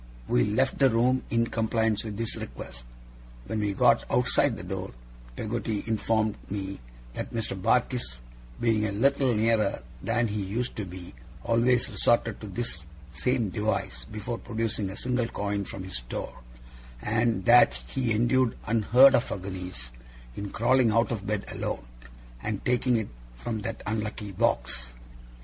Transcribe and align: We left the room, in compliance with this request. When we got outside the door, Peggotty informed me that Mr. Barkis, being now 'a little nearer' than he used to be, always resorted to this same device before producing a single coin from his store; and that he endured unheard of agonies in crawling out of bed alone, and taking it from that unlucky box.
We 0.27 0.45
left 0.45 0.79
the 0.79 0.89
room, 0.89 1.21
in 1.29 1.45
compliance 1.45 2.03
with 2.03 2.17
this 2.17 2.35
request. 2.35 2.85
When 3.45 3.59
we 3.59 3.73
got 3.73 4.03
outside 4.09 4.57
the 4.57 4.63
door, 4.63 4.93
Peggotty 5.35 5.83
informed 5.85 6.37
me 6.49 6.79
that 7.13 7.31
Mr. 7.35 7.55
Barkis, 7.55 8.17
being 8.59 8.81
now 8.81 8.89
'a 8.89 8.93
little 8.93 9.35
nearer' 9.35 9.83
than 10.01 10.27
he 10.29 10.41
used 10.41 10.75
to 10.77 10.85
be, 10.85 11.13
always 11.43 11.87
resorted 11.87 12.41
to 12.41 12.47
this 12.47 12.83
same 13.11 13.49
device 13.51 14.05
before 14.05 14.39
producing 14.39 14.89
a 14.89 14.97
single 14.97 15.27
coin 15.27 15.65
from 15.65 15.83
his 15.83 15.97
store; 15.97 16.39
and 17.03 17.45
that 17.45 17.75
he 17.85 18.11
endured 18.11 18.57
unheard 18.65 19.13
of 19.13 19.31
agonies 19.31 19.91
in 20.35 20.49
crawling 20.49 20.89
out 20.89 21.11
of 21.11 21.27
bed 21.27 21.45
alone, 21.49 21.85
and 22.41 22.65
taking 22.65 22.97
it 22.97 23.09
from 23.35 23.59
that 23.59 23.83
unlucky 23.85 24.31
box. 24.31 24.95